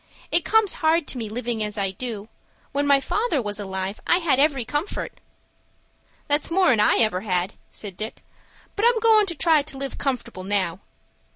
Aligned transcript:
It 0.31 0.43
comes 0.43 0.73
hard 0.81 1.05
to 1.09 1.19
me 1.19 1.29
living 1.29 1.61
as 1.63 1.77
I 1.77 1.91
do. 1.91 2.27
When 2.71 2.87
my 2.87 2.99
father 2.99 3.39
was 3.39 3.59
alive 3.59 3.99
I 4.07 4.17
had 4.17 4.39
every 4.39 4.65
comfort." 4.65 5.19
"That's 6.27 6.49
more'n 6.49 6.79
I 6.79 6.95
ever 6.95 7.21
had," 7.21 7.53
said 7.69 7.97
Dick. 7.97 8.23
"But 8.75 8.85
I'm 8.87 8.99
goin' 8.99 9.27
to 9.27 9.35
try 9.35 9.61
to 9.61 9.77
live 9.77 9.99
comfortable 9.99 10.43
now. 10.43 10.79